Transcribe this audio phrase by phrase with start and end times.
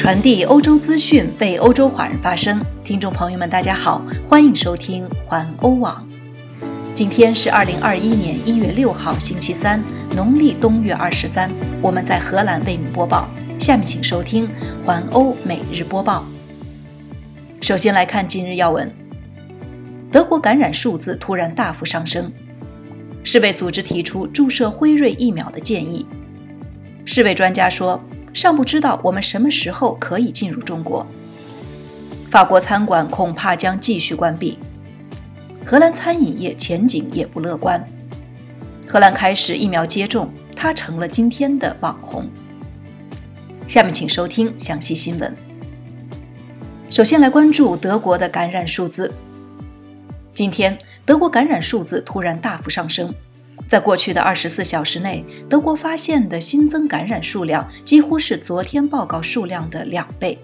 [0.00, 2.64] 传递欧洲资讯，为欧洲华人发声。
[2.82, 6.08] 听众朋友们，大家好，欢迎收听环欧网。
[6.94, 9.84] 今天是二零二一年一月六号，星期三，
[10.16, 11.50] 农历冬月二十三。
[11.82, 13.28] 我们在荷兰为你播报。
[13.58, 14.48] 下面请收听
[14.82, 16.24] 环欧每日播报。
[17.60, 18.90] 首先来看今日要闻：
[20.10, 22.32] 德国感染数字突然大幅上升，
[23.22, 26.06] 世卫组织提出注射辉瑞疫苗的建议。
[27.04, 28.02] 世卫专家说。
[28.32, 31.06] 尚不知道我们什么时候可以进入中国。
[32.30, 34.58] 法国餐馆恐怕将继续关闭。
[35.64, 37.84] 荷兰餐饮业前景也不乐观。
[38.86, 42.28] 荷兰开始疫苗接种，它成了今天的网红。
[43.66, 45.36] 下面请收听详细新闻。
[46.88, 49.12] 首先来关注德国的感染数字。
[50.34, 53.14] 今天德国感染数字突然大幅上升。
[53.70, 60.36] 在过去的二十四小时内，德国发现的新增感染数量几乎是昨天报告数量的两倍。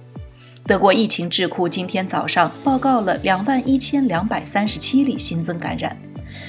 [0.65, 5.97] 德国疫情智库今天早上报告了两万一千两百三十七例新增感染，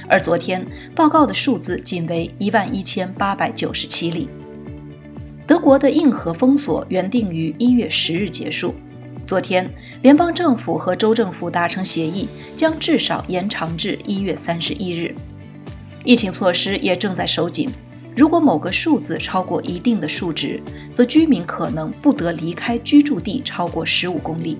[0.07, 4.29] 而昨天报告的数字仅为一万一千八百九十七例。
[5.47, 8.75] 德国的硬核封锁原定于一月十日结束，
[9.25, 9.67] 昨天
[10.03, 15.15] 联邦政府和州政府达成协议，将至少延长至一月三十一日。
[16.07, 17.69] 疫情措施也正在收紧。
[18.15, 20.63] 如果某个数字超过一定的数值，
[20.93, 24.57] 则居民可能不得离开居住地超过十五公里。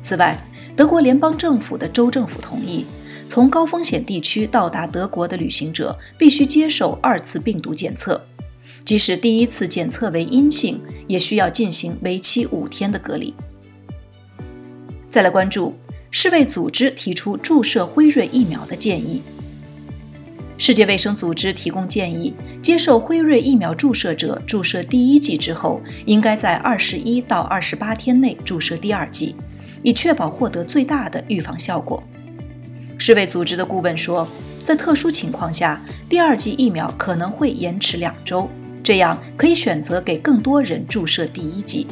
[0.00, 0.42] 此外，
[0.74, 2.86] 德国联邦政府的州政府同意，
[3.28, 8.24] 从高风险地区到达德国的旅行者必须接受二次病毒检测，
[8.82, 13.34] 即使第一次检测为阴性，也需要进行为期五天的隔离。
[15.10, 15.74] 再来关注
[16.10, 19.22] 世卫组织提出注射辉瑞疫苗的建议。
[20.64, 22.32] 世界卫生组织提供建议，
[22.62, 29.34] 接受辉瑞疫苗注射者注射第一剂之后，应该在二十一到二十八天内注射第二剂，
[29.82, 32.00] 以确保获得最大的预防效果。
[32.96, 34.28] 世卫组织的顾问说，
[34.62, 38.48] 在特殊情况下，第二剂疫苗可能会延迟两周，
[38.84, 41.88] 这样可以选择给更多人注射第一剂。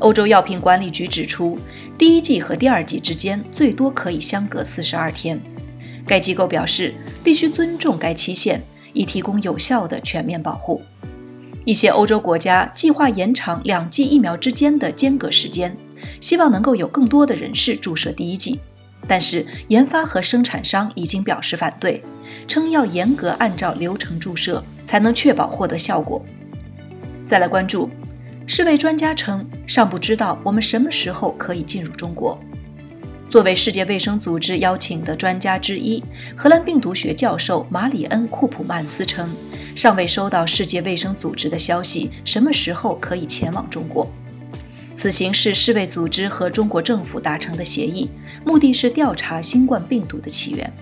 [0.00, 1.58] 欧洲药品管理局指出，
[1.96, 5.40] 第一剂和第二剂之间最多可以相隔四十二天。
[6.10, 8.60] 该机构表示，必须尊重该期限，
[8.94, 10.82] 以提供有效的全面保护。
[11.64, 15.76] 一些欧洲国家计划延长两剂疫苗之间的间隔时间，
[16.20, 18.58] 希望能够有更多的人士注射第一剂。
[19.06, 22.02] 但是，研发和生产商已经表示反对，
[22.48, 26.20] 称要严格按照流程注射，才能确保获得效果。
[27.24, 27.88] 再来关注，
[28.48, 32.36] 世卫专家称，尚不知道我们什么时候可以进入中国。
[33.30, 36.02] 作为世界卫生组织邀请的专家之一，
[36.36, 39.30] 荷兰病毒学教授马里恩·库普曼斯称，
[39.76, 44.10] 尚未收到世界卫生组织的消息，什么时候可以前往中国？
[44.96, 48.10] 此行是世卫组织和中国政府达成的协议，
[48.44, 50.72] 目的是调查新冠病毒的起源。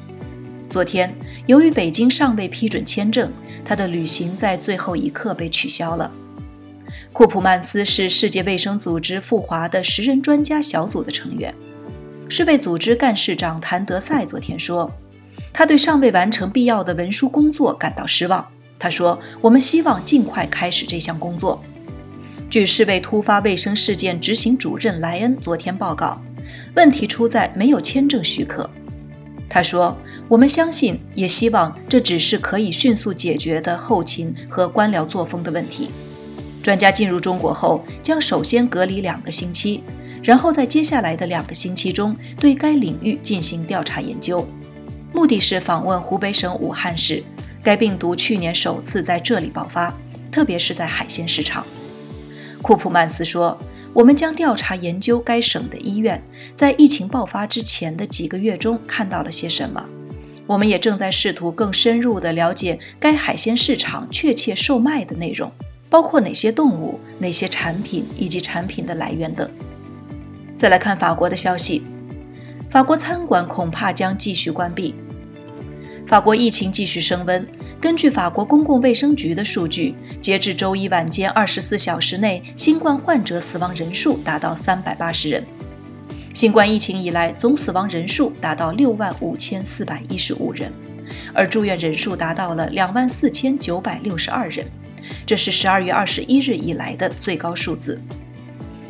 [0.71, 3.31] 昨天，由于北京尚未批准签证，
[3.63, 6.11] 他的旅行在最后一刻被取消了。
[7.13, 11.55] 库普曼斯是世界卫生组织赴华的十人专家小组的成员。
[12.31, 14.93] 世卫组织干事长谭德赛昨天说，
[15.51, 18.47] 他对尚未完成必要的文书工作感到失望。
[18.79, 21.63] 他说：“我们希望尽快开始这项工作。”
[22.51, 26.23] 据世卫突发卫生事件执行主任莱恩昨天报告，
[26.77, 28.69] 问题出在没有签证许可。
[29.49, 29.97] 他说
[30.29, 35.89] ：“我们相信，也希望这只是可以迅速解决的后勤和官僚作风的问题。
[36.63, 39.83] 专家进入中国后，将首先隔离两个星期。”
[40.23, 44.47] 然后在接下来的两个星期中，对该领域进行调查研究，
[45.13, 47.23] 目的是访问湖北省武汉市。
[47.63, 49.93] 该病毒去年首次在这里爆发，
[50.31, 51.67] 特别是在海鲜市场。
[52.63, 53.59] 库普曼斯说
[53.93, 56.23] ：“我们将调查研究该省的医院
[56.55, 59.85] 在疫情爆发之前的几个月中看到了些什么。
[60.47, 65.53] 我们也正在试图更深入地了解该海鲜市场确切售卖的内容，
[65.91, 69.49] 包括哪些动物、哪些产品以及产品的来源等。”
[70.59, 71.87] 再来看法国的消息，
[72.69, 74.93] 法国餐馆恐怕将继续关闭。
[76.05, 77.47] 法国疫情继续升温。
[77.81, 85.47] 根据法国公共卫生局的数据，截至周一晚间二十四小时内，新冠患者死亡人数达到三百八十人。
[86.35, 90.73] 新冠疫情以来，总死亡人数达到六万五千四百一十五人，
[91.33, 94.67] 而住院人数达到了两万四千九百六十二人，
[95.25, 98.01] 这是十二月二十一日以来的最高数字。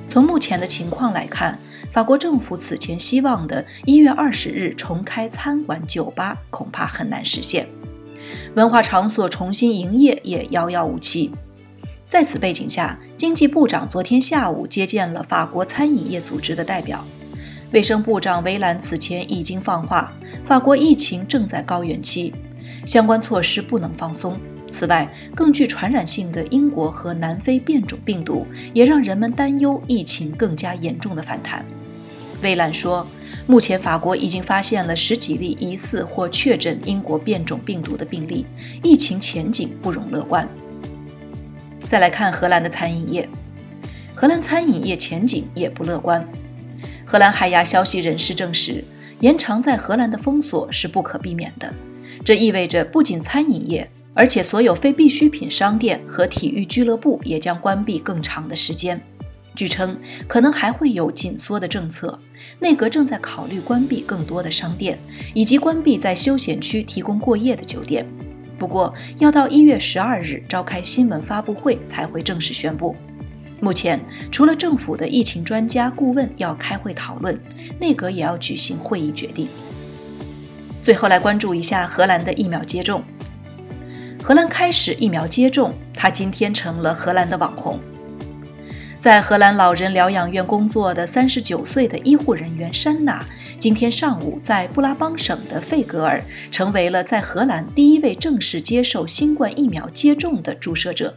[0.08, 1.60] 从目前的情况来看，
[1.92, 7.68] 法国政府此前希望的一月二十日重开餐馆、酒吧恐怕很难实现，
[8.54, 11.30] 文化场所重新营业也遥遥无期。
[12.08, 17.04] 在此背景下，经济部长昨天下午接见了法国餐饮业组织的代表。
[17.72, 20.10] 卫生部长维兰此前已经放话，
[20.42, 22.32] 法国疫情正在高原期，
[22.86, 24.40] 相关措施不能放松。
[24.70, 31.64] 此外，更具传染性的英国和南非变种病毒也让人们担忧疫情更加严重的反弹。
[32.42, 33.06] 威兰说，
[33.46, 38.46] 目前法国已经发现了十几例疑似或确诊英国变种病毒的病例，
[38.82, 40.48] 疫情前景不容乐观。
[41.86, 43.28] 再来看荷兰的餐饮业，
[44.14, 46.28] 荷兰餐饮业前景也不乐观。
[47.06, 48.84] 荷兰海牙消息人士证实，
[49.20, 51.72] 延长在荷兰的封锁是不可避免的，
[52.22, 53.90] 这意味着不仅餐饮业。
[54.18, 59.00] 而且，所有非必需品商店和体育俱乐部也将关闭更长的时间。
[59.54, 62.18] 据称，可能还会有紧缩的政策。
[62.58, 64.98] 内阁正在考虑关闭更多的商店，
[65.34, 68.04] 以及关闭在休闲区提供过夜的酒店。
[68.58, 72.96] 不过，要到一月十二日召开新闻发布会才会正式宣布。
[73.60, 77.40] 目前，除了政府的疫情专家顾问要开会讨论，
[77.78, 79.46] 内阁也要举行会议决定。
[80.82, 83.04] 最后来关注一下荷兰的疫苗接种。
[84.28, 87.80] 荷兰开始疫苗接种，他今天成了荷兰的网红。
[89.00, 93.24] 在荷兰老人疗养院工作的三十九岁的医护人员珊娜，
[93.58, 101.14] 今天上午在布拉邦省的费格尔成为了在荷兰第一位正式接受新冠疫苗接种的注射者。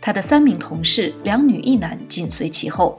[0.00, 2.98] 他的三名同事，两女一男，紧随其后。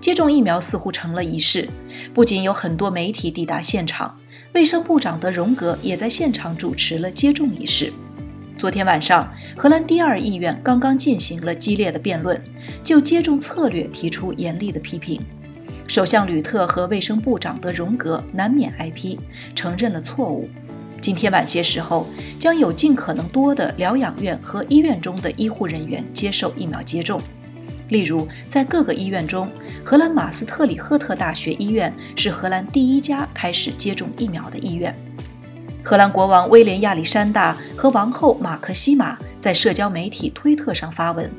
[0.00, 1.68] 接种疫苗似乎成了仪式，
[2.14, 4.16] 不仅有很多媒体抵达现场，
[4.54, 7.92] 卫生部长德荣格也在现场主持了接种仪式。
[8.58, 12.42] 昨天晚上，荷兰第二议院刚刚进行了激烈的辩论，
[12.82, 15.24] 就接种策略提出严厉的批评。
[15.86, 19.16] 首相吕特和卫生部长德荣格难免挨批，
[19.54, 20.50] 承认了错误。
[21.00, 22.08] 今天晚些时候，
[22.40, 27.22] 将有尽可能多的疗养院和医院中的医护人员接受疫苗接种。
[27.90, 29.48] 例如，在各个医院中，
[29.84, 34.92] 荷兰马斯特里赫特大学医院是荷兰第一家开始接种疫苗的医院。
[35.82, 41.30] 荷兰国王威廉亚历山大和王后马克西玛在社交媒体推特上发文，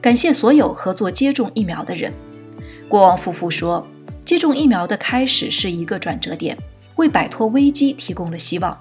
[0.00, 2.12] 感谢所有合作接种疫苗的人。
[2.88, 3.86] 国王夫妇说，
[4.24, 6.56] 接种疫苗的开始是一个转折点，
[6.96, 8.80] 为摆脱危机提供了希望。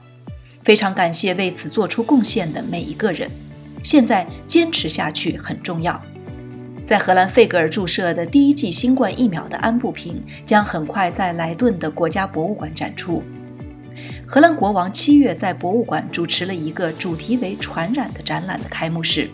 [0.64, 3.30] 非常感谢为此做出贡献的每一个人。
[3.84, 6.02] 现在坚持下去很重要。
[6.84, 13.24] 在荷兰费格尔注射的第一剂新冠疫苗的安布瓶将很快在莱顿的国家博物馆展出。
[14.26, 19.30] 荷兰国王七月在博物馆主持了一个主题为“传染”的展览的开幕式，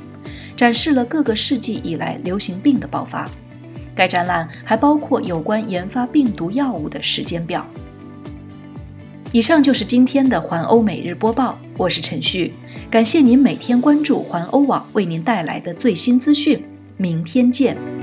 [0.55, 3.29] 展示了各个世纪以来流行病的爆发。
[3.93, 7.67] 该展览还包括有关研发病毒药物的时间表。
[9.31, 12.53] 以上就是今天的环欧每日播报，我是陈旭，
[12.89, 16.65] 感谢您每天关注环欧网为您带来的最新资讯，
[16.97, 18.00] 明天见。